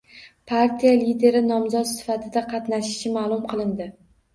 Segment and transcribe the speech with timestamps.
[0.51, 3.95] Partiya lideri nomzod sifatida qatnashishi maʼlum qilindi.